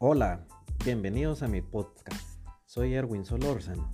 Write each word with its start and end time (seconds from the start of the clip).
Hola, 0.00 0.46
bienvenidos 0.84 1.42
a 1.42 1.48
mi 1.48 1.60
podcast. 1.60 2.40
Soy 2.66 2.94
Erwin 2.94 3.24
Solórzano. 3.24 3.90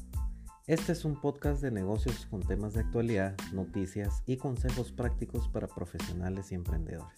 Este 0.67 0.93
es 0.93 1.07
un 1.07 1.19
podcast 1.19 1.63
de 1.63 1.71
negocios 1.71 2.27
con 2.27 2.43
temas 2.43 2.75
de 2.75 2.81
actualidad, 2.81 3.35
noticias 3.55 4.23
y 4.27 4.37
consejos 4.37 4.93
prácticos 4.93 5.49
para 5.49 5.67
profesionales 5.67 6.53
y 6.53 6.57
emprendedores. 6.57 7.17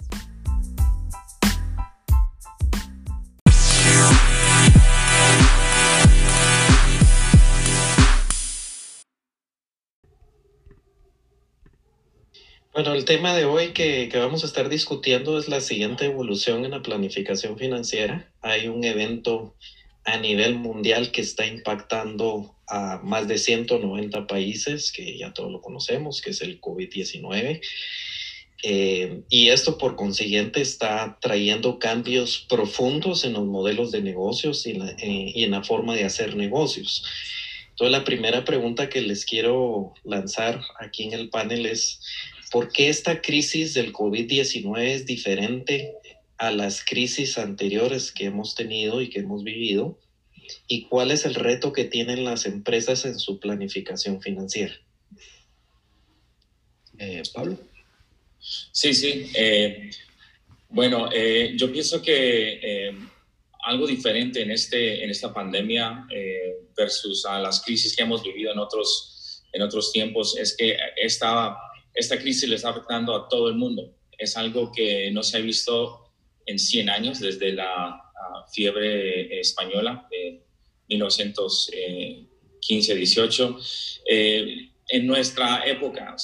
Bueno, 12.76 12.92
el 12.92 13.06
tema 13.06 13.34
de 13.34 13.46
hoy 13.46 13.68
que, 13.68 14.10
vamos 14.16 14.42
a 14.42 14.46
estar 14.46 14.68
discutiendo 14.68 15.38
es 15.38 15.48
la 15.48 15.62
siguiente 15.62 16.04
evolución 16.04 16.62
en 16.66 16.72
la 16.72 16.82
planificación 16.82 17.56
financiera. 17.56 18.30
Hay 18.42 18.68
un 18.68 18.84
evento 18.84 19.54
a 20.04 20.18
nivel 20.18 20.56
mundial 20.56 21.10
que 21.10 21.22
está 21.22 21.46
impactando 21.46 22.54
a 22.68 23.00
más 23.02 23.28
de 23.28 23.38
190 23.38 24.26
países, 24.26 24.92
que 24.92 25.16
ya 25.16 25.32
todos 25.32 25.50
lo 25.50 25.62
conocemos, 25.62 26.20
que 26.20 26.32
es 26.32 26.42
el 26.42 26.60
COVID-19. 26.60 27.62
Eh, 28.62 29.22
y 29.30 29.48
esto 29.48 29.78
por 29.78 29.96
consiguiente 29.96 30.60
está 30.60 31.16
trayendo 31.22 31.78
cambios 31.78 32.44
profundos 32.46 33.24
en 33.24 33.32
los 33.32 33.46
modelos 33.46 33.90
de 33.90 34.02
negocios 34.02 34.66
y, 34.66 34.72
eh, 34.72 35.32
y 35.34 35.44
en 35.44 35.52
la 35.52 35.64
forma 35.64 35.94
de 35.94 36.04
hacer 36.04 36.36
negocios. 36.36 37.06
Entonces 37.70 37.92
la 37.92 38.04
primera 38.04 38.44
pregunta 38.44 38.90
que 38.90 39.00
les 39.00 39.24
quiero 39.24 39.94
lanzar 40.04 40.60
aquí 40.78 41.04
en 41.04 41.14
el 41.14 41.30
panel 41.30 41.64
es, 41.64 42.00
¿Por 42.50 42.70
qué 42.70 42.88
esta 42.88 43.20
crisis 43.20 43.74
del 43.74 43.92
COVID-19 43.92 44.78
es 44.80 45.06
diferente 45.06 45.94
a 46.38 46.50
las 46.50 46.84
crisis 46.84 47.38
anteriores 47.38 48.12
que 48.12 48.26
hemos 48.26 48.54
tenido 48.54 49.00
y 49.00 49.08
que 49.08 49.20
hemos 49.20 49.42
vivido? 49.42 49.98
¿Y 50.68 50.84
cuál 50.84 51.10
es 51.10 51.24
el 51.24 51.34
reto 51.34 51.72
que 51.72 51.84
tienen 51.84 52.24
las 52.24 52.46
empresas 52.46 53.04
en 53.04 53.18
su 53.18 53.40
planificación 53.40 54.20
financiera? 54.20 54.74
Eh, 56.98 57.22
Pablo. 57.34 57.58
Sí, 58.38 58.94
sí. 58.94 59.30
Eh, 59.34 59.90
bueno, 60.68 61.08
eh, 61.12 61.54
yo 61.56 61.70
pienso 61.72 62.00
que 62.00 62.94
algo 63.64 63.86
diferente 63.86 64.42
en, 64.42 64.52
este, 64.52 65.02
en 65.02 65.10
esta 65.10 65.34
pandemia 65.34 66.06
versus 66.76 67.26
a 67.26 67.40
las 67.40 67.62
crisis 67.62 67.96
que 67.96 68.02
hemos 68.02 68.22
vivido 68.22 68.52
en 68.52 68.58
otros, 68.58 69.42
en 69.52 69.62
otros 69.62 69.90
tiempos 69.90 70.36
es 70.38 70.56
que 70.56 70.76
esta 70.96 71.56
esta 71.96 72.18
crisis 72.18 72.48
le 72.48 72.54
está 72.56 72.68
afectando 72.68 73.16
a 73.16 73.28
todo 73.28 73.48
el 73.48 73.56
mundo. 73.56 73.96
Es 74.16 74.36
algo 74.36 74.70
que 74.70 75.10
no 75.10 75.22
se 75.22 75.38
ha 75.38 75.40
visto 75.40 76.12
en 76.44 76.58
100 76.58 76.90
años, 76.90 77.20
desde 77.20 77.52
la 77.52 78.02
fiebre 78.52 79.40
española 79.40 80.06
de 80.10 80.44
1915-18. 80.90 83.56
Eh, 84.08 84.70
en 84.88 85.06
nuestra 85.06 85.66
época, 85.66 86.14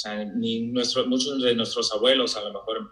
muchos 1.06 1.42
de 1.42 1.54
nuestros 1.54 1.90
abuelos 1.92 2.36
a 2.36 2.44
lo 2.44 2.52
mejor 2.52 2.90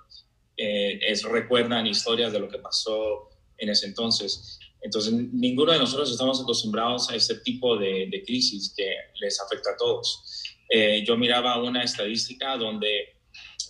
eh, 0.57 0.99
recuerdan 1.31 1.87
historias 1.87 2.33
de 2.33 2.41
lo 2.41 2.49
que 2.49 2.59
pasó 2.59 3.29
en 3.59 3.69
ese 3.69 3.87
entonces. 3.87 4.59
Entonces, 4.83 5.13
ninguno 5.13 5.73
de 5.73 5.79
nosotros 5.79 6.11
estamos 6.11 6.41
acostumbrados 6.41 7.11
a 7.11 7.15
este 7.15 7.35
tipo 7.37 7.77
de 7.77 8.23
crisis 8.27 8.73
que 8.75 8.91
les 9.21 9.39
afecta 9.41 9.71
a 9.73 9.77
todos. 9.77 10.43
Eh, 10.73 11.03
yo 11.05 11.17
miraba 11.17 11.61
una 11.61 11.83
estadística 11.83 12.57
donde 12.57 13.17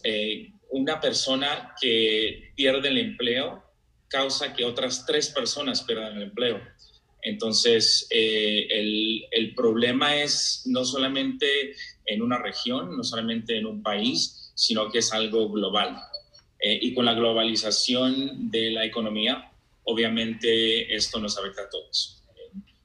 eh, 0.05 0.53
una 0.69 1.01
persona 1.01 1.75
que 1.81 2.53
pierde 2.55 2.89
el 2.89 2.99
empleo 2.99 3.65
causa 4.07 4.53
que 4.53 4.67
otras 4.67 5.07
tres 5.07 5.31
personas 5.31 5.83
pierdan 5.83 6.19
el 6.19 6.25
empleo. 6.25 6.61
Entonces, 7.23 8.07
eh, 8.11 8.67
el, 8.71 9.25
el, 9.31 9.55
problema 9.55 10.17
es 10.17 10.65
no 10.67 10.85
solamente 10.85 11.75
en 12.05 12.21
una 12.21 12.39
región, 12.39 12.97
no 12.97 13.03
solamente 13.03 13.57
en 13.57 13.67
un 13.67 13.83
país, 13.83 14.53
sino 14.55 14.91
que 14.91 14.99
es 14.99 15.13
algo 15.13 15.51
global. 15.51 15.97
y 16.63 16.93
con 16.93 17.07
la 17.07 17.15
globalización 17.15 18.51
de 18.51 18.71
la 18.71 18.85
economía, 18.85 19.51
obviamente 19.85 20.95
esto 20.95 21.19
nos 21.19 21.39
afecta 21.39 21.63
a 21.63 21.71
todos. 21.71 22.23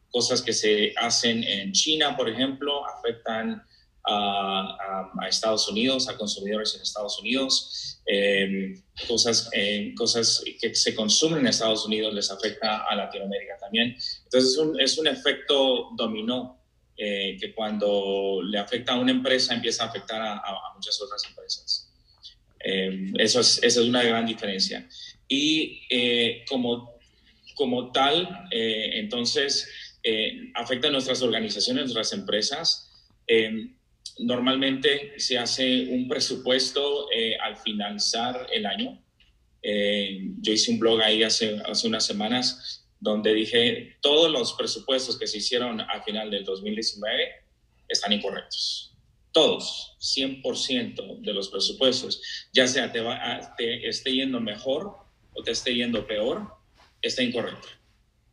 cosas 0.10 0.42
que 0.42 0.54
se 0.54 0.94
hacen 0.96 1.44
en 1.44 1.74
China, 1.74 2.16
por 2.16 2.30
ejemplo, 2.30 2.86
afectan 2.88 3.62
a, 4.08 5.28
Estados 5.28 5.68
Unidos, 5.68 6.08
a 6.08 6.18
consumidores 6.18 6.76
en 6.76 6.82
Estados 6.82 7.20
Unidos. 7.20 8.02
Em, 8.06 8.80
cosas, 9.08 9.50
eh, 9.54 9.94
cosas 9.98 10.44
que 10.62 10.76
se 10.76 10.94
consumen 10.94 11.40
en 11.40 11.48
Estados 11.48 11.86
Unidos 11.86 12.14
les 12.14 12.30
afecta 12.30 12.86
a 12.88 12.96
Latinoamérica 12.96 13.58
también. 13.58 13.96
Entonces 14.24 14.52
es 14.52 14.58
un, 14.58 14.80
es 14.80 14.98
un 14.98 15.08
efecto 15.08 15.90
dominó 15.96 16.62
eh, 16.98 17.36
que 17.40 17.54
cuando 17.54 18.42
le 18.44 18.60
afecta 18.60 18.94
a 18.94 19.00
una 19.00 19.12
empresa 19.12 19.54
empieza 19.54 19.84
a 19.84 19.88
afectar 19.88 20.22
a, 20.22 20.42
muchas 20.76 21.02
otras 21.02 21.24
empresas. 21.28 21.92
Em, 22.60 23.14
eso 23.20 23.40
es, 23.40 23.58
esa 23.64 23.82
es 23.82 23.88
una 23.88 24.04
gran 24.04 24.26
diferencia. 24.26 24.88
Y 25.28 25.82
eh, 25.90 26.46
como, 26.48 27.00
como 27.56 27.92
tal, 27.92 28.48
entonces 28.52 29.68
afecta 30.54 30.90
a 30.90 30.92
nuestras 30.92 31.24
organizaciones, 31.24 31.86
nuestras 31.86 32.14
empresas. 32.14 32.92
Em, 33.26 33.76
Normalmente 34.20 35.20
se 35.20 35.38
hace 35.38 35.88
un 35.90 36.08
presupuesto 36.08 37.12
eh, 37.12 37.38
al 37.38 37.58
finalizar 37.58 38.48
el 38.52 38.66
año. 38.66 39.02
Eh, 39.62 40.32
yo 40.40 40.54
hice 40.54 40.72
un 40.72 40.80
blog 40.80 41.02
ahí 41.02 41.24
hace, 41.24 41.62
unas 41.84 42.06
semanas 42.06 42.88
donde 43.00 43.34
dije 43.34 43.98
todos 44.02 44.32
los 44.32 44.54
presupuestos 44.54 45.18
que 45.18 45.28
se 45.28 45.40
hicieron 45.40 45.82
al 45.82 46.04
final 46.04 46.32
del 46.32 46.46
2019 46.46 47.30
están 47.88 48.14
incorrectos. 48.14 48.96
Todos, 49.32 49.98
100% 50.00 51.20
de 51.20 51.34
los 51.34 51.50
presupuestos, 51.50 52.22
ya 52.54 52.68
sea 52.68 52.92
te, 52.92 53.02
va, 53.02 53.54
esté 53.58 54.14
yendo 54.14 54.40
mejor 54.40 54.96
o 55.34 55.44
te 55.44 55.52
esté 55.52 55.76
yendo 55.76 56.08
peor, 56.08 56.48
está 57.02 57.22
incorrecto. 57.22 57.68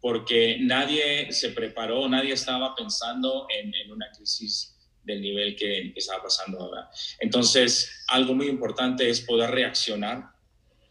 Porque 0.01 0.59
nadie 0.61 1.33
se 1.33 1.49
preparó, 1.49 2.09
nadie 2.09 2.35
estaba 2.35 2.75
pensando 2.77 3.47
en, 3.51 3.75
en 3.75 3.91
una 3.91 4.11
crisis 4.13 4.72
del 5.05 5.21
nivel 5.21 5.57
que, 5.57 5.93
estaba 5.97 6.23
pasando 6.23 6.61
ahora. 6.61 6.91
Entonces, 7.19 8.05
algo 8.09 8.35
muy 8.35 8.49
importante 8.49 9.09
es 9.09 9.21
poder 9.21 9.51
reaccionar 9.51 10.31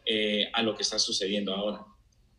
eh, 0.06 0.50
a 0.54 0.62
lo 0.62 0.76
que 0.76 0.84
está 0.84 1.00
sucediendo 1.00 1.54
ahora. 1.54 1.86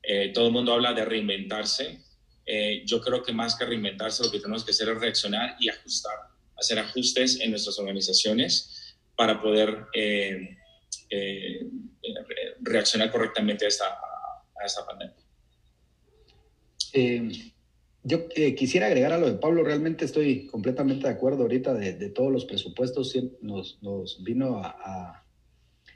Eh, 0.02 0.32
todo 0.34 0.48
el 0.48 0.52
mundo 0.52 0.72
habla 0.72 0.92
de 0.92 1.04
reinventarse. 1.04 2.00
Eh, 2.44 2.82
yo 2.84 3.00
creo 3.00 3.22
que 3.22 3.32
más 3.32 3.54
que 3.54 3.64
reinventarse, 3.64 4.24
lo 4.24 4.30
que 4.30 4.40
tenemos 4.40 4.64
que 4.64 4.72
hacer 4.72 4.88
es 4.88 5.00
reaccionar 5.00 5.56
y 5.60 5.68
ajustar, 5.68 6.16
hacer 6.56 6.78
ajustes 6.78 7.40
en 7.40 7.50
nuestras 7.50 7.78
organizaciones 7.78 8.96
para 9.16 9.40
poder 9.40 9.86
reaccionar 12.60 13.10
correctamente 13.10 13.64
a 13.64 13.68
esta, 13.68 13.86
a 13.86 14.64
esta 14.64 14.84
pandemia. 14.86 15.16
Yo 18.04 18.26
eh, 18.34 18.54
quisiera 18.54 18.86
agregar 18.86 19.12
a 19.12 19.18
lo 19.18 19.26
de 19.30 19.38
Pablo, 19.38 19.62
realmente 19.62 20.04
estoy 20.04 20.46
completamente 20.46 21.06
de 21.06 21.12
acuerdo 21.12 21.42
ahorita 21.42 21.74
de, 21.74 22.08
todos 22.10 22.32
los 22.32 22.44
presupuestos, 22.44 23.16
nos, 23.40 23.80
nos 23.80 24.24
vino 24.24 24.58
a, 24.58 24.68
a, 24.68 25.24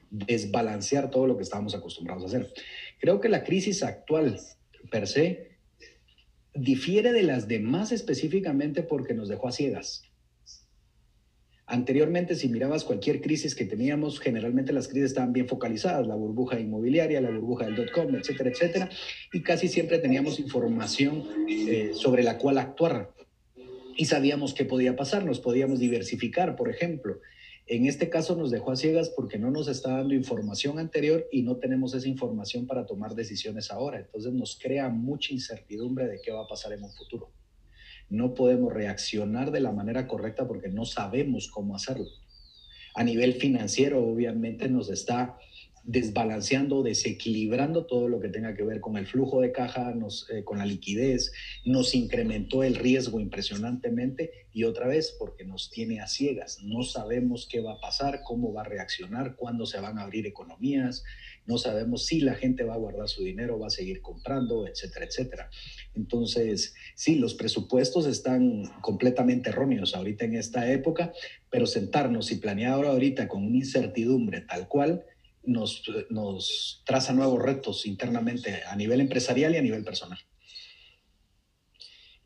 desbalancear 0.08 1.10
todo 1.10 1.26
lo 1.26 1.36
que 1.36 1.42
estábamos 1.42 1.74
acostumbrados 1.74 2.22
a 2.22 2.26
hacer. 2.26 2.52
Creo 3.00 3.20
que 3.20 3.28
la 3.28 3.42
crisis 3.42 3.82
actual 3.82 4.38
per 4.90 5.08
se 5.08 5.58
difiere 6.54 7.12
de 7.12 7.22
las 7.22 7.48
demás 7.48 7.92
específicamente 7.92 8.82
porque 8.82 9.14
nos 9.14 9.28
dejó 9.28 9.48
a 9.48 9.52
ciegas. 9.52 10.04
Anteriormente, 11.68 12.36
si 12.36 12.48
mirabas 12.48 12.84
cualquier 12.84 13.20
crisis 13.20 13.56
que 13.56 13.64
teníamos, 13.64 14.20
generalmente 14.20 14.72
las 14.72 14.86
crisis 14.86 15.06
estaban 15.06 15.32
bien 15.32 15.48
focalizadas, 15.48 16.06
la 16.06 16.14
burbuja 16.14 16.60
inmobiliaria, 16.60 17.20
la 17.20 17.30
burbuja 17.30 17.64
del 17.64 17.74
dot-com, 17.74 18.14
etcétera, 18.14 18.50
etcétera, 18.50 18.90
y 19.32 19.42
casi 19.42 19.66
siempre 19.66 19.98
teníamos 19.98 20.38
información 20.38 21.24
eh, 21.48 21.90
sobre 21.92 22.22
la 22.22 22.38
cual 22.38 22.58
actuar. 22.58 23.12
Y 23.96 24.04
sabíamos 24.04 24.54
qué 24.54 24.64
podía 24.64 24.94
pasar, 24.94 25.24
nos 25.24 25.40
podíamos 25.40 25.80
diversificar, 25.80 26.54
por 26.54 26.70
ejemplo. 26.70 27.18
En 27.66 27.86
este 27.86 28.08
caso 28.10 28.36
nos 28.36 28.52
dejó 28.52 28.70
a 28.70 28.76
ciegas 28.76 29.08
porque 29.08 29.38
no 29.38 29.50
nos 29.50 29.66
está 29.66 29.90
dando 29.96 30.14
información 30.14 30.78
anterior 30.78 31.26
y 31.32 31.42
no 31.42 31.56
tenemos 31.56 31.94
esa 31.94 32.06
información 32.06 32.68
para 32.68 32.86
tomar 32.86 33.16
decisiones 33.16 33.72
ahora. 33.72 33.98
Entonces 33.98 34.32
nos 34.32 34.56
crea 34.56 34.88
mucha 34.88 35.34
incertidumbre 35.34 36.06
de 36.06 36.20
qué 36.20 36.30
va 36.30 36.44
a 36.44 36.46
pasar 36.46 36.74
en 36.74 36.84
un 36.84 36.92
futuro 36.92 37.32
no 38.08 38.34
podemos 38.34 38.72
reaccionar 38.72 39.50
de 39.50 39.60
la 39.60 39.72
manera 39.72 40.06
correcta 40.06 40.46
porque 40.46 40.68
no 40.68 40.84
sabemos 40.84 41.48
cómo 41.48 41.74
hacerlo. 41.74 42.06
A 42.94 43.04
nivel 43.04 43.34
financiero, 43.34 44.04
obviamente, 44.06 44.68
nos 44.68 44.88
está 44.88 45.36
desbalanceando, 45.86 46.82
desequilibrando 46.82 47.86
todo 47.86 48.08
lo 48.08 48.20
que 48.20 48.28
tenga 48.28 48.54
que 48.54 48.64
ver 48.64 48.80
con 48.80 48.96
el 48.96 49.06
flujo 49.06 49.40
de 49.40 49.52
caja, 49.52 49.94
eh, 50.30 50.42
con 50.42 50.58
la 50.58 50.66
liquidez, 50.66 51.32
nos 51.64 51.94
incrementó 51.94 52.64
el 52.64 52.74
riesgo 52.74 53.20
impresionantemente 53.20 54.48
y 54.52 54.64
otra 54.64 54.88
vez 54.88 55.14
porque 55.16 55.44
nos 55.44 55.70
tiene 55.70 56.00
a 56.00 56.08
ciegas. 56.08 56.60
No 56.62 56.82
sabemos 56.82 57.48
qué 57.50 57.60
va 57.60 57.74
a 57.74 57.80
pasar, 57.80 58.22
cómo 58.24 58.52
va 58.52 58.62
a 58.62 58.64
reaccionar, 58.64 59.36
cuándo 59.36 59.64
se 59.64 59.78
van 59.78 59.98
a 59.98 60.02
abrir 60.02 60.26
economías, 60.26 61.04
no 61.46 61.58
sabemos 61.58 62.04
si 62.04 62.20
la 62.20 62.34
gente 62.34 62.64
va 62.64 62.74
a 62.74 62.78
guardar 62.78 63.08
su 63.08 63.22
dinero, 63.22 63.58
va 63.58 63.68
a 63.68 63.70
seguir 63.70 64.02
comprando, 64.02 64.66
etcétera, 64.66 65.06
etcétera. 65.06 65.50
Entonces, 65.94 66.74
sí, 66.96 67.14
los 67.16 67.34
presupuestos 67.34 68.06
están 68.06 68.64
completamente 68.80 69.50
erróneos 69.50 69.94
ahorita 69.94 70.24
en 70.24 70.34
esta 70.34 70.70
época, 70.72 71.12
pero 71.48 71.66
sentarnos 71.66 72.32
y 72.32 72.36
planear 72.36 72.84
ahorita 72.84 73.28
con 73.28 73.44
una 73.44 73.58
incertidumbre 73.58 74.40
tal 74.40 74.66
cual, 74.66 75.04
nos, 75.46 75.82
nos 76.10 76.82
traza 76.84 77.12
nuevos 77.12 77.40
retos 77.40 77.86
internamente 77.86 78.62
a 78.64 78.76
nivel 78.76 79.00
empresarial 79.00 79.54
y 79.54 79.58
a 79.58 79.62
nivel 79.62 79.84
personal. 79.84 80.18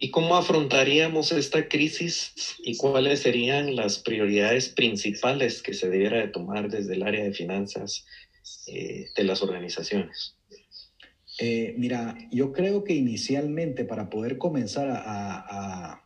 ¿Y 0.03 0.11
cómo 0.11 0.37
afrontaríamos 0.37 1.31
esta 1.31 1.69
crisis 1.69 2.57
y 2.65 2.79
cuáles 2.79 3.21
serían 3.21 3.77
las 3.77 3.99
prioridades 3.99 4.71
principales 4.71 5.63
que 5.63 5.75
se 5.75 5.91
debiera 5.91 6.19
de 6.19 6.29
tomar 6.29 6.71
desde 6.71 6.95
el 6.95 7.03
área 7.03 7.23
de 7.23 7.35
finanzas 7.35 8.07
eh, 8.67 9.09
de 9.15 9.25
las 9.25 9.43
organizaciones? 9.43 10.37
Eh, 11.39 11.75
mira, 11.77 12.17
yo 12.33 12.53
creo 12.53 12.83
que 12.83 12.95
inicialmente 12.95 13.85
para 13.85 14.09
poder 14.09 14.39
comenzar 14.39 14.89
a, 14.91 16.03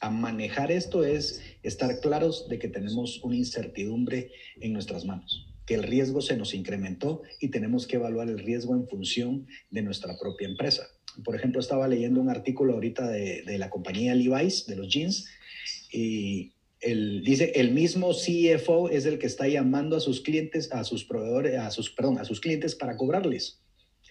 a 0.00 0.10
manejar 0.10 0.72
esto 0.72 1.04
es 1.04 1.42
estar 1.62 2.00
claros 2.00 2.48
de 2.48 2.58
que 2.58 2.68
tenemos 2.68 3.22
una 3.22 3.36
incertidumbre 3.36 4.32
en 4.60 4.72
nuestras 4.72 5.04
manos 5.04 5.51
que 5.66 5.74
el 5.74 5.82
riesgo 5.82 6.20
se 6.20 6.36
nos 6.36 6.54
incrementó 6.54 7.22
y 7.40 7.48
tenemos 7.48 7.86
que 7.86 7.96
evaluar 7.96 8.28
el 8.28 8.38
riesgo 8.38 8.74
en 8.74 8.88
función 8.88 9.46
de 9.70 9.82
nuestra 9.82 10.18
propia 10.18 10.48
empresa. 10.48 10.86
Por 11.24 11.36
ejemplo, 11.36 11.60
estaba 11.60 11.88
leyendo 11.88 12.20
un 12.20 12.30
artículo 12.30 12.74
ahorita 12.74 13.08
de, 13.08 13.42
de 13.42 13.58
la 13.58 13.70
compañía 13.70 14.14
Levi's, 14.14 14.66
de 14.66 14.76
los 14.76 14.88
jeans, 14.88 15.26
y 15.92 16.52
el, 16.82 17.22
dice, 17.22 17.52
el 17.54 17.70
mismo 17.70 18.10
CFO 18.12 18.88
es 18.88 19.06
el 19.06 19.18
que 19.18 19.26
está 19.26 19.46
llamando 19.46 19.96
a 19.96 20.00
sus 20.00 20.20
clientes, 20.20 20.72
a 20.72 20.84
sus 20.84 21.04
proveedores, 21.04 21.58
a 21.58 21.70
sus, 21.70 21.90
perdón, 21.90 22.18
a 22.18 22.24
sus 22.24 22.40
clientes 22.40 22.74
para 22.74 22.96
cobrarles. 22.96 23.62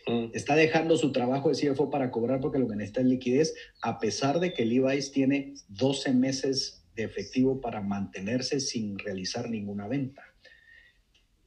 Mm. 0.07 0.27
Está 0.33 0.56
dejando 0.56 0.98
su 0.98 1.12
trabajo 1.12 1.50
de 1.50 1.56
CFO 1.56 1.89
para 1.89 2.12
cobrar 2.12 2.39
porque 2.39 2.59
lo 2.59 2.68
que 2.68 2.75
necesita 2.75 3.01
es 3.01 3.07
liquidez, 3.07 3.53
a 3.81 4.00
pesar 4.00 4.39
de 4.39 4.53
que 4.53 4.65
Levi's 4.65 5.12
tiene 5.12 5.53
12 5.68 6.13
meses 6.13 6.83
de 6.95 7.03
efectivo 7.03 7.59
para 7.59 7.81
mantenerse 7.81 8.59
sin 8.59 8.98
realizar 8.98 9.50
ninguna 9.50 9.88
venta. 9.88 10.24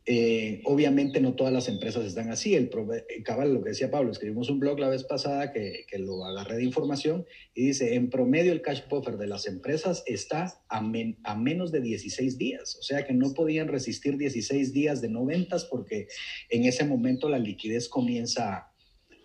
Eh, 0.06 0.60
obviamente 0.64 1.18
no 1.18 1.34
todas 1.34 1.52
las 1.52 1.68
empresas 1.68 2.04
están 2.04 2.30
así. 2.30 2.54
El 2.54 2.64
eh, 2.64 3.22
cabal, 3.22 3.54
lo 3.54 3.62
que 3.62 3.70
decía 3.70 3.90
Pablo, 3.90 4.12
escribimos 4.12 4.50
un 4.50 4.60
blog 4.60 4.78
la 4.78 4.90
vez 4.90 5.02
pasada 5.04 5.50
que, 5.50 5.86
que, 5.88 5.98
lo 5.98 6.26
agarré 6.26 6.56
de 6.56 6.64
información 6.64 7.24
y 7.54 7.68
dice, 7.68 7.94
en 7.94 8.10
promedio 8.10 8.52
el 8.52 8.60
cash 8.60 8.82
buffer 8.90 9.16
de 9.16 9.28
las 9.28 9.46
empresas 9.46 10.02
está 10.06 10.60
a, 10.68 10.82
menos 10.82 11.72
de 11.72 11.80
16 11.80 12.36
días. 12.36 12.76
O 12.76 12.82
sea 12.82 13.06
que 13.06 13.14
no 13.14 13.32
podían 13.32 13.68
resistir 13.68 14.18
16 14.18 14.74
días 14.74 15.00
de 15.00 15.08
no 15.08 15.24
ventas 15.24 15.64
porque 15.64 16.08
en 16.50 16.64
ese 16.64 16.84
momento 16.84 17.30
la 17.30 17.38
liquidez 17.38 17.88
comienza, 17.88 18.72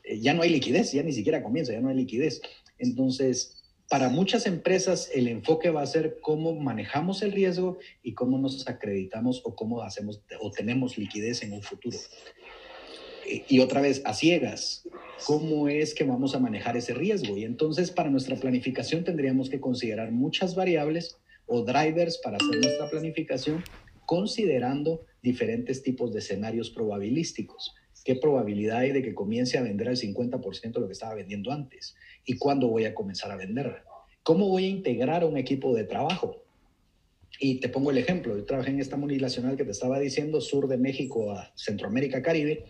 eh, 0.05 0.21
ya 0.21 0.33
no 0.33 0.43
hay 0.43 0.49
liquidez, 0.49 0.93
ya 0.93 1.03
ni 1.03 1.11
siquiera 1.11 1.43
comienza, 1.43 1.73
ya 1.73 1.81
no 1.81 1.89
hay 1.89 1.97
liquidez. 1.97 2.41
Entonces, 2.77 3.58
para 3.89 4.09
muchas 4.09 4.45
empresas 4.45 5.09
el 5.13 5.27
enfoque 5.27 5.71
va 5.71 5.81
a 5.81 5.87
ser 5.87 6.19
cómo 6.21 6.55
manejamos 6.55 7.23
el 7.23 7.31
riesgo 7.31 7.79
y 8.03 8.13
cómo 8.13 8.37
nos 8.37 8.67
acreditamos 8.67 9.41
o 9.43 9.55
cómo 9.55 9.81
hacemos 9.81 10.21
o 10.39 10.51
tenemos 10.51 10.97
liquidez 10.97 11.41
en 11.41 11.53
un 11.53 11.63
futuro. 11.63 11.97
Y 13.47 13.59
otra 13.59 13.81
vez, 13.81 14.01
a 14.05 14.13
ciegas, 14.13 14.87
¿cómo 15.25 15.67
es 15.67 15.93
que 15.93 16.03
vamos 16.03 16.35
a 16.35 16.39
manejar 16.39 16.77
ese 16.77 16.93
riesgo? 16.93 17.35
Y 17.35 17.43
entonces 17.43 17.89
para 17.89 18.11
nuestra 18.11 18.35
planificación 18.35 19.03
tendríamos 19.03 19.49
que 19.49 19.59
considerar 19.59 20.11
muchas 20.11 20.55
variables 20.55 21.17
o 21.47 21.63
drivers 21.63 22.19
para 22.19 22.37
hacer 22.37 22.59
nuestra 22.61 22.89
planificación, 22.91 23.63
considerando 24.05 25.03
diferentes 25.23 25.81
tipos 25.81 26.13
de 26.13 26.19
escenarios 26.19 26.69
probabilísticos. 26.69 27.73
¿Qué 28.03 28.15
probabilidad 28.15 28.79
hay 28.79 28.91
de 28.91 29.01
que 29.01 29.13
comience 29.13 29.57
a 29.57 29.61
vender 29.61 29.87
el 29.87 29.97
50% 29.97 30.73
de 30.73 30.79
lo 30.79 30.87
que 30.87 30.93
estaba 30.93 31.15
vendiendo 31.15 31.51
antes? 31.51 31.95
¿Y 32.25 32.37
cuándo 32.37 32.67
voy 32.67 32.85
a 32.85 32.93
comenzar 32.93 33.31
a 33.31 33.35
vender? 33.35 33.83
¿Cómo 34.23 34.47
voy 34.47 34.65
a 34.65 34.69
integrar 34.69 35.23
un 35.25 35.37
equipo 35.37 35.75
de 35.75 35.83
trabajo? 35.83 36.43
Y 37.39 37.59
te 37.59 37.69
pongo 37.69 37.91
el 37.91 37.97
ejemplo, 37.97 38.35
yo 38.35 38.45
trabajé 38.45 38.71
en 38.71 38.79
esta 38.79 38.97
multinacional 38.97 39.55
que 39.55 39.63
te 39.63 39.71
estaba 39.71 39.99
diciendo, 39.99 40.41
sur 40.41 40.67
de 40.67 40.77
México 40.77 41.31
a 41.31 41.51
Centroamérica, 41.55 42.21
Caribe, 42.21 42.65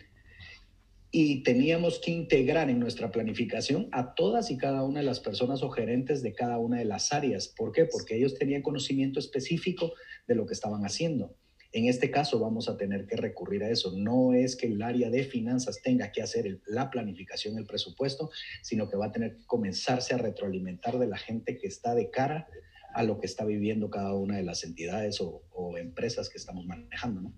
y 1.11 1.41
teníamos 1.41 1.99
que 1.99 2.11
integrar 2.11 2.69
en 2.69 2.79
nuestra 2.79 3.11
planificación 3.11 3.89
a 3.91 4.13
todas 4.13 4.51
y 4.51 4.57
cada 4.57 4.83
una 4.83 4.99
de 4.99 5.05
las 5.05 5.19
personas 5.19 5.63
o 5.63 5.69
gerentes 5.69 6.21
de 6.21 6.33
cada 6.33 6.59
una 6.59 6.77
de 6.77 6.85
las 6.85 7.11
áreas. 7.11 7.47
¿Por 7.47 7.71
qué? 7.71 7.85
Porque 7.85 8.15
ellos 8.15 8.35
tenían 8.35 8.61
conocimiento 8.61 9.19
específico 9.19 9.93
de 10.27 10.35
lo 10.35 10.45
que 10.45 10.53
estaban 10.53 10.85
haciendo. 10.85 11.35
En 11.71 11.87
este 11.87 12.09
caso 12.09 12.39
vamos 12.39 12.67
a 12.67 12.77
tener 12.77 13.05
que 13.05 13.15
recurrir 13.15 13.63
a 13.63 13.69
eso. 13.69 13.93
No 13.95 14.33
es 14.33 14.55
que 14.55 14.67
el 14.67 14.81
área 14.81 15.09
de 15.09 15.23
finanzas 15.23 15.81
tenga 15.83 16.11
que 16.11 16.23
hacer 16.23 16.59
la 16.65 16.89
planificación, 16.89 17.57
el 17.57 17.65
presupuesto, 17.65 18.31
sino 18.63 18.89
que 18.89 18.97
va 18.97 19.07
a 19.07 19.11
tener 19.11 19.37
que 19.37 19.45
comenzarse 19.45 20.15
a 20.15 20.17
retroalimentar 20.17 20.97
de 20.97 21.07
la 21.07 21.17
gente 21.17 21.57
que 21.59 21.67
está 21.67 21.93
de 21.93 22.09
cara 22.09 22.47
a 22.95 23.03
lo 23.03 23.19
que 23.19 23.27
está 23.27 23.45
viviendo 23.45 23.91
cada 23.91 24.15
una 24.15 24.37
de 24.37 24.43
las 24.43 24.63
entidades 24.63 25.21
o, 25.21 25.43
empresas 25.77 26.27
que 26.29 26.39
estamos 26.39 26.65
manejando. 26.65 27.21
¿no? 27.21 27.33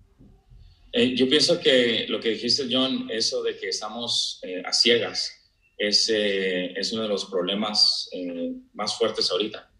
Eh, 0.92 1.14
yo 1.14 1.28
pienso 1.28 1.60
que 1.60 2.06
lo 2.08 2.18
que 2.18 2.30
dijiste, 2.30 2.66
John, 2.70 3.08
eso 3.10 3.42
de 3.42 3.56
que 3.56 3.68
estamos 3.68 4.40
eh, 4.42 4.62
a 4.64 4.72
ciegas, 4.72 5.50
es, 5.76 6.08
eh, 6.08 6.72
es, 6.74 6.92
uno 6.92 7.02
de 7.02 7.08
los 7.08 7.26
problemas 7.26 8.08
más 8.72 8.96
fuertes 8.96 9.30
ahorita. 9.30 9.70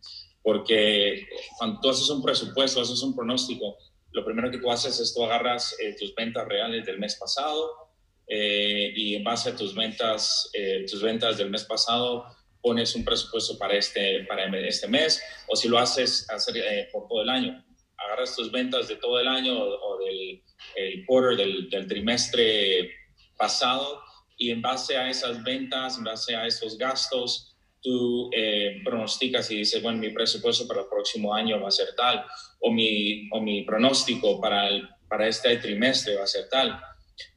Porque 0.43 1.27
cuando 1.57 1.81
tú 1.81 1.91
haces 1.91 2.09
un 2.11 2.23
presupuesto, 2.23 2.81
haces 2.81 3.03
un 3.03 3.15
pronóstico, 3.15 3.77
lo 4.13 4.25
primero 4.25 4.51
que 4.51 4.59
tú 4.59 4.71
haces 4.71 4.99
es 5.01 5.15
tú 5.15 5.25
agarras 5.25 5.77
eh, 5.81 5.97
tus 5.99 6.15
ventas 6.15 6.47
reales 6.47 6.85
del 6.85 6.99
mes 6.99 7.17
pasado 7.17 7.91
eh, 8.27 8.93
y 8.95 9.15
en 9.15 9.25
base 9.25 9.51
a 9.51 9.57
tus 9.57 9.75
ventas, 9.75 10.51
eh, 10.55 10.85
tus 10.89 11.03
ventas 11.03 11.39
del 11.39 11.51
mes 11.51 11.65
pasado 11.65 12.25
pones 12.61 12.95
un 12.95 13.05
presupuesto 13.05 13.59
para 13.59 13.75
este, 13.75 14.25
para 14.25 14.47
este 14.67 14.87
mes 14.87 15.21
o 15.49 15.57
si 15.57 15.69
lo 15.69 15.79
haces 15.79 16.29
hacer, 16.31 16.89
por 16.93 17.09
todo 17.09 17.23
el 17.23 17.29
año. 17.29 17.65
Agarras 17.97 18.37
tus 18.37 18.51
ventas 18.51 18.89
de 18.89 18.97
todo 18.97 19.19
el 19.19 19.29
año 19.29 19.59
o, 19.59 19.99
del 19.99 20.43
el 20.77 21.05
quarter, 21.07 21.37
del, 21.37 21.69
del 21.71 21.87
trimestre 21.89 22.91
pasado 23.37 24.01
y 24.37 24.51
en 24.51 24.63
base 24.63 24.97
a 24.97 25.11
esas 25.11 25.43
ventas, 25.43 25.99
en 25.99 26.05
base 26.05 26.37
a 26.37 26.47
esos 26.47 26.79
gastos, 26.79 27.52
tú 27.83 28.31
eh, 28.33 28.81
pronosticas 28.85 29.51
y 29.51 29.57
dices, 29.57 29.83
bueno, 29.83 29.99
mi 29.99 30.11
presupuesto 30.11 30.67
para 30.67 30.83
el 30.83 30.87
próximo 30.87 31.35
año 31.35 31.61
va 31.61 31.69
a 31.69 31.73
ser 31.73 31.95
tal, 31.97 32.25
o 32.61 32.73
mi, 32.73 33.29
o 33.31 33.41
mi 33.41 33.63
pronóstico 33.65 34.41
para, 34.41 34.69
el, 34.69 34.89
para 35.09 35.27
este 35.27 35.57
trimestre 35.57 36.17
va 36.17 36.25
a 36.25 36.27
ser 36.27 36.49
tal. 36.49 36.81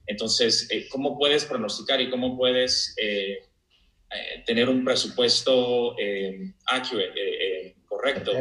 Entonces, 0.05 0.69
eh, 0.71 0.87
¿cómo 0.89 1.17
puedes 1.17 1.45
pronosticar 1.45 1.99
y 1.99 2.09
cómo 2.09 2.37
puedes 2.37 2.95
eh, 3.01 3.39
tener 4.45 4.69
un 4.69 4.85
presupuesto 4.85 5.95
accurate, 6.67 7.75
correcto? 7.87 8.31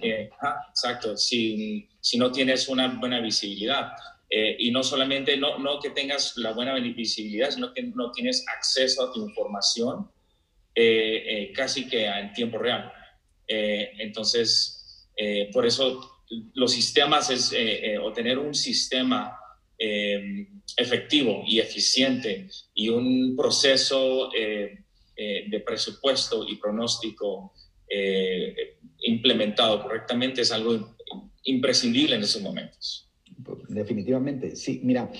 exacto, 0.00 1.16
si, 1.16 1.88
si 2.00 2.18
no 2.18 2.32
tienes 2.32 2.68
una 2.68 2.88
buena 2.88 3.20
visibilidad. 3.20 3.92
y 4.28 4.70
no 4.72 4.82
solamente, 4.82 5.36
no, 5.36 5.58
no 5.58 5.78
que 5.78 5.90
tengas 5.90 6.36
la 6.38 6.52
buena 6.52 6.74
visibilidad, 6.74 7.50
sino 7.50 7.72
que 7.72 7.82
no 7.82 8.10
tienes 8.10 8.44
acceso 8.48 9.04
a 9.04 9.12
tu 9.12 9.28
información 9.28 10.10
eh, 10.78 11.24
eh, 11.26 11.52
casi 11.54 11.88
que 11.88 12.04
en 12.04 12.34
tiempo 12.34 12.58
real. 12.58 12.92
Eh, 13.48 13.92
entonces, 13.98 15.08
por 15.50 15.64
eso 15.64 16.22
los 16.52 16.72
sistemas 16.72 17.30
es, 17.30 17.54
o 18.02 18.12
tener 18.12 18.38
un 18.38 18.54
sistema 18.54 19.34
efectivo 20.76 21.42
y 21.46 21.58
eficiente 21.58 22.48
y 22.74 22.90
un 22.90 23.34
proceso 23.34 24.28
de 24.30 25.62
presupuesto 25.64 26.46
y 26.46 26.56
pronóstico 26.56 27.54
implementado 28.98 29.82
correctamente 29.82 30.42
es 30.42 30.52
algo 30.52 30.94
imprescindible 31.44 32.16
en 32.16 32.22
esos 32.22 32.42
momentos. 32.42 33.10
Definitivamente, 33.68 34.54
sí. 34.54 34.80
Mira, 34.84 35.10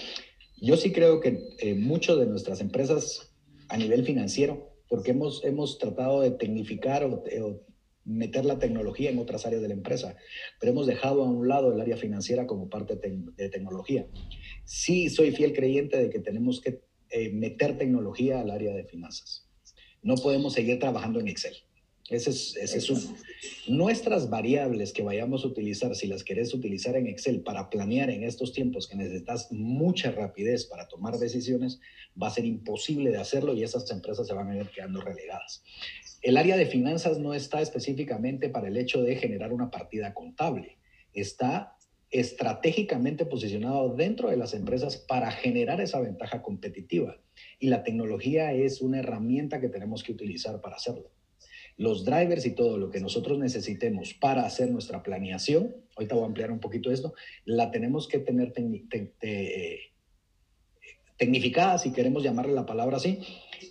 yo 0.59 0.77
sí 0.77 0.93
creo 0.93 1.23
que 1.23 1.39
muchas 1.75 2.19
de 2.19 2.27
nuestras 2.27 2.61
empresas 2.61 3.33
a 3.71 3.79
nivel 3.79 4.05
financiero 4.05 4.76
porque 4.89 5.13
hemos, 5.13 5.45
hemos 5.45 5.79
tratado 5.79 6.21
de 6.21 6.31
tecnificar 6.33 7.05
o, 7.05 7.23
meter 8.05 8.45
la 8.45 8.61
tecnología 8.61 9.11
en 9.11 9.19
otras 9.19 9.47
áreas 9.47 9.63
de 9.63 9.67
la 9.69 9.75
empresa, 9.75 10.17
pero 10.61 10.71
hemos 10.71 10.87
dejado 10.87 11.25
a 11.25 11.29
un 11.29 11.49
lado 11.49 11.73
el 11.73 11.81
área 11.81 11.97
financiera 11.97 12.47
como 12.47 12.69
parte 12.69 12.95
de, 12.95 13.49
tecnología. 13.49 14.07
Sí 14.65 15.11
soy 15.11 15.33
fiel 15.33 15.53
creyente 15.53 15.99
de 15.99 16.09
que 16.09 16.21
tenemos 16.21 16.61
que 16.61 16.83
eh, 17.11 17.33
meter 17.33 17.77
tecnología 17.77 18.41
al 18.41 18.53
área 18.53 18.73
de 18.75 18.85
finanzas. 18.85 19.49
No 20.03 20.15
podemos 20.15 20.53
seguir 20.53 20.79
trabajando 20.79 21.19
en 21.19 21.27
Excel. 21.27 21.57
Ese 22.09 22.31
es, 22.31 22.57
ese 22.57 22.79
es 22.79 22.91
uno. 22.91 23.17
Nuestras 23.67 24.31
variables 24.31 24.93
que 24.93 25.03
vayamos 25.03 25.45
a 25.45 25.49
utilizar, 25.49 25.95
si 25.97 26.07
las 26.07 26.23
querés 26.23 26.55
utilizar 26.55 26.95
en 26.97 27.09
Excel 27.09 27.41
para 27.41 27.69
planear 27.69 28.11
en 28.11 28.23
estos 28.23 28.53
tiempos 28.53 28.87
que 28.87 28.97
necesitas 28.97 29.51
mucha 29.51 30.13
rapidez 30.13 30.67
para 30.67 30.87
tomar 30.87 31.19
decisiones, 31.19 31.81
va 32.21 32.29
a 32.29 32.31
ser 32.31 32.45
imposible 32.45 33.11
de 33.11 33.19
hacerlo 33.19 33.55
y 33.55 33.65
esas 33.65 33.91
empresas 33.91 34.27
se 34.27 34.35
van 34.35 34.51
a 34.51 34.57
ir 34.57 34.69
quedando 34.71 35.01
relegadas. 35.01 35.65
El 36.23 36.37
área 36.37 36.57
de 36.57 36.67
finanzas 36.67 37.19
no 37.19 37.35
está 37.35 37.61
específicamente 37.61 38.49
para 38.51 38.69
el 38.69 38.77
hecho 38.77 39.03
de 39.03 39.17
generar 39.17 39.53
una 39.53 39.71
partida 39.71 40.15
contable. 40.15 40.79
Está 41.13 41.77
estratégicamente 42.11 43.27
posicionado 43.27 43.95
dentro 43.95 44.31
de 44.31 44.37
las 44.37 44.55
empresas 44.55 44.97
para 44.97 45.31
generar 45.33 45.81
esa 45.81 46.01
ventaja 46.01 46.41
competitiva. 46.41 47.19
Y 47.59 47.69
la 47.69 47.83
tecnología 47.83 48.53
es 48.53 48.81
una 48.81 49.01
herramienta 49.01 49.61
que 49.61 49.69
tenemos 49.69 50.05
que 50.05 50.13
utilizar 50.13 50.61
para 50.61 50.77
hacerlo. 50.77 51.11
Los 51.77 52.05
drivers 52.05 52.47
y 52.47 52.53
todo 52.53 52.79
lo 52.79 52.91
que 52.91 53.01
nosotros 53.01 53.39
necesitemos 53.39 54.15
para 54.15 54.47
hacer 54.47 54.71
nuestra 54.71 55.03
planeación, 55.03 55.75
ahorita 55.97 56.15
voy 56.15 56.25
a 56.25 56.27
ampliar 56.27 56.51
un 56.51 56.61
poquito 56.61 56.91
esto, 56.91 57.15
la 57.45 57.71
tenemos 57.71 58.09
que 58.09 58.19
tener 58.19 58.53
tecnificada, 61.17 61.79
si 61.79 61.93
queremos 61.93 62.23
llamarle 62.23 62.53
la 62.53 62.67
palabra 62.67 62.97
así. 62.97 63.21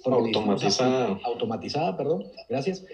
Automatizada. 0.03 1.19
Automatizada, 1.24 1.97
perdón, 1.97 2.25
gracias. 2.50 2.85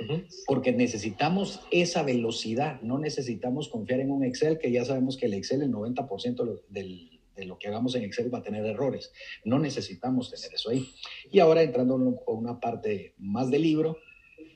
Porque 0.46 0.72
necesitamos 0.72 1.62
esa 1.72 2.03
velocidad, 2.03 2.82
no 2.82 2.98
necesitamos 3.00 3.68
confiar 3.70 4.00
en 4.00 4.12
un 4.12 4.24
Excel, 4.24 4.60
que 4.60 4.72
ya 4.72 4.86
sabemos 4.86 5.18
que 5.18 5.25
el 5.25 5.34
Excel, 5.34 5.62
el 5.62 5.72
90% 5.72 6.62
del, 6.70 7.20
de 7.36 7.46
lo 7.46 7.58
que 7.58 7.68
hagamos 7.68 7.96
en 7.96 8.03
Excel 8.03 8.34
va 8.34 8.39
a 8.39 8.44
tener 8.44 8.65
errores. 8.65 9.12
No 9.46 9.60
necesitamos 9.60 10.32
tener 10.32 10.53
eso 10.53 10.70
ahí. 10.70 10.89
Y 11.32 11.39
ahora 11.39 11.63
entrando 11.63 11.96
en 11.96 12.18
una 12.27 12.60
parte 12.60 13.13
más 13.18 13.50
del 13.50 13.63
libro, 13.63 13.98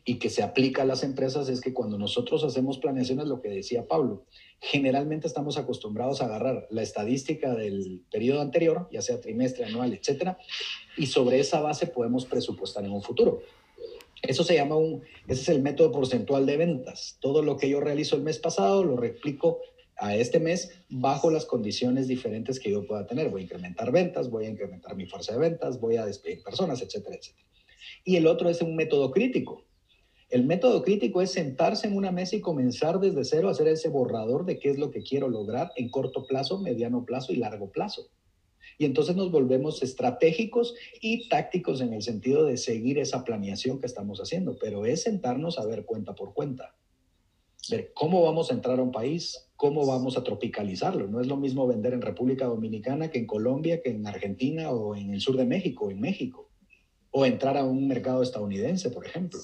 y 0.07 0.19
que 0.19 0.29
se 0.29 0.43
aplica 0.43 0.83
a 0.83 0.85
las 0.85 1.03
empresas 1.03 1.50
es 1.50 1.62
que 1.62 1.74
cuando 1.74 1.97
nosotros 1.97 2.43
hacemos 2.43 2.77
planeaciones, 2.77 3.27
lo 3.27 3.41
que 3.41 3.50
decía 3.50 3.88
Pablo, 3.88 4.25
generalmente 4.62 5.25
estamos 5.25 5.57
acostumbrados 5.57 6.21
a 6.21 6.25
agarrar 6.25 6.67
la 6.69 6.83
estadística 6.83 7.55
del 7.55 8.03
periodo 8.12 8.41
anterior, 8.41 8.88
ya 8.91 9.01
sea 9.01 9.19
trimestre, 9.19 9.65
anual, 9.65 9.93
etcétera, 9.93 10.38
y 10.95 11.07
sobre 11.07 11.39
esa 11.39 11.59
base 11.59 11.88
podemos 11.88 12.25
presupuestar 12.25 12.85
en 12.85 12.91
un 12.91 13.01
futuro. 13.01 13.41
Eso 14.21 14.43
se 14.43 14.55
llama 14.55 14.75
un, 14.75 15.01
ese 15.27 15.41
es 15.41 15.50
el 15.50 15.63
método 15.63 15.91
porcentual 15.91 16.45
de 16.45 16.57
ventas. 16.57 17.17
Todo 17.19 17.41
lo 17.41 17.57
que 17.57 17.67
yo 17.67 17.79
realizo 17.79 18.15
el 18.15 18.21
mes 18.21 18.38
pasado 18.38 18.83
lo 18.83 18.97
replico 18.97 19.59
a 19.97 20.15
este 20.15 20.39
mes 20.39 20.71
bajo 20.89 21.31
las 21.31 21.45
condiciones 21.45 22.07
diferentes 22.07 22.59
que 22.59 22.69
yo 22.69 22.85
pueda 22.85 23.07
tener. 23.07 23.29
Voy 23.29 23.41
a 23.41 23.43
incrementar 23.45 23.91
ventas, 23.91 24.29
voy 24.29 24.45
a 24.45 24.50
incrementar 24.50 24.95
mi 24.95 25.07
fuerza 25.07 25.33
de 25.33 25.39
ventas, 25.39 25.79
voy 25.79 25.97
a 25.97 26.05
despedir 26.05 26.43
personas, 26.43 26.81
etcétera, 26.81 27.15
etcétera. 27.15 27.45
Y 28.03 28.17
el 28.17 28.27
otro 28.27 28.50
es 28.50 28.62
un 28.62 28.75
método 28.75 29.12
crítico. 29.12 29.63
El 30.36 30.44
método 30.44 30.84
crítico 30.84 31.22
es 31.22 31.32
sentarse 31.32 31.88
en 31.88 31.96
una 31.96 32.12
mesa 32.12 32.36
y 32.36 32.42
comenzar 32.42 33.00
desde 33.00 33.24
cero 33.24 33.48
a 33.48 33.51
hacer 33.51 33.70
ese 33.70 33.88
borrador 33.88 34.44
de 34.44 34.60
qué 34.60 34.70
es 34.70 34.77
lo 34.77 34.92
que 34.92 35.01
quiero 35.01 35.30
lograr 35.30 35.72
en 35.77 35.88
corto 35.88 36.27
plazo, 36.27 36.60
mediano 36.60 37.06
plazo 37.06 37.32
y 37.32 37.38
largo 37.38 37.72
plazo. 37.72 38.10
Y 38.77 38.84
entonces 38.84 39.15
nos 39.15 39.32
volvemos 39.32 39.82
estratégicos 39.82 40.75
y 41.00 41.30
tácticos 41.30 41.80
en 41.80 41.94
el 41.94 42.01
sentido 42.01 42.44
de 42.44 42.58
seguir 42.58 43.00
esa 43.00 43.24
planeación 43.24 43.80
que 43.80 43.86
estamos 43.86 44.20
haciendo, 44.20 44.58
pero 44.60 44.86
es 44.86 45.04
sentarnos 45.04 45.58
a 45.58 45.65
ver 45.65 45.86
cuenta 45.86 46.15
por 46.15 46.34
cuenta. 46.34 46.75
Ver 47.70 47.94
cómo 47.94 48.22
vamos 48.22 48.51
a 48.51 48.56
entrar 48.56 48.77
a 48.80 48.84
un 48.84 48.92
país, 48.92 49.50
cómo 49.56 49.86
vamos 49.86 50.18
a 50.18 50.24
tropicalizarlo. 50.25 51.08
No 51.08 51.22
es 51.22 51.27
lo 51.27 51.38
mismo 51.38 51.65
vender 51.65 51.94
en 51.94 52.01
República 52.01 52.44
Dominicana 52.44 53.10
que 53.10 53.20
en 53.20 53.25
Colombia, 53.25 53.82
que 53.82 53.92
en 53.92 54.06
Argentina 54.06 54.72
o 54.72 54.98
en 54.98 55.13
el 55.13 55.22
sur 55.22 55.38
de 55.38 55.46
México, 55.46 55.89
en 55.89 56.01
México. 56.01 56.50
O 57.12 57.25
entrar 57.25 57.56
a 57.56 57.63
un 57.63 57.88
mercado 57.88 58.22
estadounidense, 58.22 58.89
por 58.89 59.06
ejemplo. 59.06 59.39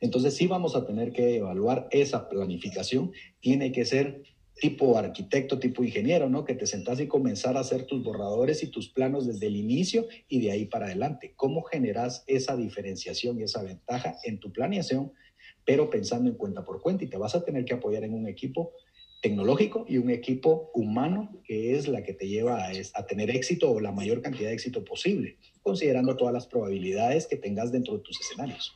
Entonces 0.00 0.34
sí 0.34 0.46
vamos 0.46 0.76
a 0.76 0.86
tener 0.86 1.12
que 1.12 1.36
evaluar 1.36 1.88
esa 1.90 2.28
planificación. 2.28 3.12
Tiene 3.40 3.72
que 3.72 3.84
ser 3.84 4.22
tipo 4.60 4.96
arquitecto, 4.96 5.58
tipo 5.58 5.84
ingeniero, 5.84 6.28
¿no? 6.28 6.44
Que 6.44 6.54
te 6.54 6.66
sentás 6.66 6.98
y 7.00 7.06
comenzar 7.06 7.56
a 7.56 7.60
hacer 7.60 7.84
tus 7.84 8.02
borradores 8.02 8.62
y 8.62 8.68
tus 8.68 8.88
planos 8.88 9.26
desde 9.26 9.46
el 9.46 9.56
inicio 9.56 10.06
y 10.28 10.40
de 10.40 10.50
ahí 10.50 10.64
para 10.64 10.86
adelante. 10.86 11.34
¿Cómo 11.36 11.62
generas 11.62 12.24
esa 12.26 12.56
diferenciación 12.56 13.38
y 13.38 13.42
esa 13.42 13.62
ventaja 13.62 14.16
en 14.24 14.40
tu 14.40 14.52
planeación, 14.52 15.12
pero 15.64 15.90
pensando 15.90 16.30
en 16.30 16.36
cuenta 16.36 16.64
por 16.64 16.80
cuenta? 16.80 17.04
Y 17.04 17.08
te 17.08 17.18
vas 17.18 17.34
a 17.34 17.44
tener 17.44 17.64
que 17.64 17.74
apoyar 17.74 18.04
en 18.04 18.14
un 18.14 18.26
equipo 18.26 18.72
tecnológico 19.20 19.84
y 19.88 19.98
un 19.98 20.10
equipo 20.10 20.70
humano 20.74 21.40
que 21.44 21.76
es 21.76 21.88
la 21.88 22.02
que 22.02 22.12
te 22.12 22.28
lleva 22.28 22.64
a, 22.64 22.70
a 22.94 23.06
tener 23.06 23.30
éxito 23.30 23.70
o 23.70 23.80
la 23.80 23.92
mayor 23.92 24.22
cantidad 24.22 24.48
de 24.48 24.54
éxito 24.54 24.84
posible, 24.84 25.36
considerando 25.62 26.16
todas 26.16 26.32
las 26.32 26.46
probabilidades 26.46 27.26
que 27.26 27.36
tengas 27.36 27.72
dentro 27.72 27.94
de 27.94 28.02
tus 28.02 28.20
escenarios. 28.20 28.74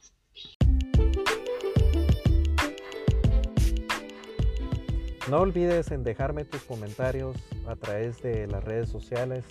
No 5.31 5.43
olvides 5.43 5.93
en 5.93 6.03
dejarme 6.03 6.45
tus 6.45 6.61
comentarios 6.63 7.37
a 7.65 7.77
través 7.77 8.21
de 8.21 8.49
las 8.49 8.65
redes 8.65 8.89
sociales, 8.89 9.45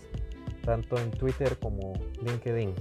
tanto 0.65 0.97
en 0.97 1.09
Twitter 1.09 1.57
como 1.57 1.93
LinkedIn. 2.21 2.75